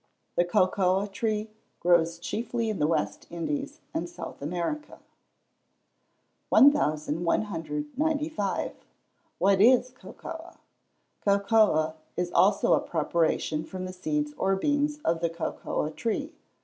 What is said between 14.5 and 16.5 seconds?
beans of the cocoa tree.